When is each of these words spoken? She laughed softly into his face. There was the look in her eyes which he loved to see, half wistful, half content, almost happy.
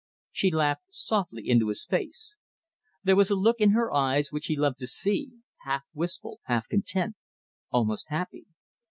She 0.31 0.49
laughed 0.49 0.85
softly 0.89 1.47
into 1.47 1.69
his 1.69 1.85
face. 1.85 2.35
There 3.03 3.15
was 3.15 3.27
the 3.27 3.35
look 3.35 3.57
in 3.59 3.69
her 3.73 3.93
eyes 3.93 4.31
which 4.31 4.47
he 4.47 4.57
loved 4.57 4.79
to 4.79 4.87
see, 4.87 5.29
half 5.59 5.83
wistful, 5.93 6.39
half 6.45 6.67
content, 6.67 7.17
almost 7.69 8.09
happy. 8.09 8.47